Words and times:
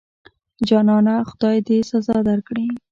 جانانه 0.67 1.15
خدای 1.29 1.57
دې 1.67 1.77
سزا 1.89 2.17
درکړي. 2.29 2.67